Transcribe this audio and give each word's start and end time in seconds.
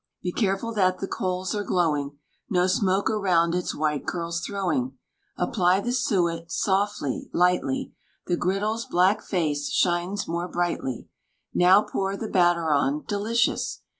Be 0.23 0.31
careful 0.31 0.73
that 0.73 0.97
the 0.97 1.05
coals 1.07 1.53
are 1.53 1.63
glowing, 1.63 2.17
No 2.49 2.65
smoke 2.65 3.07
around 3.07 3.53
its 3.53 3.75
white 3.75 4.07
curls 4.07 4.41
throwing; 4.43 4.97
Apply 5.37 5.79
the 5.79 5.91
suet, 5.91 6.51
softly, 6.51 7.29
lightly; 7.33 7.93
The 8.25 8.35
griddle's 8.35 8.87
black 8.87 9.21
face 9.21 9.69
shines 9.69 10.27
more 10.27 10.47
brightly. 10.47 11.07
Now 11.53 11.83
pour 11.83 12.17
the 12.17 12.27
batter 12.27 12.71
on; 12.71 13.03
delicious! 13.07 13.83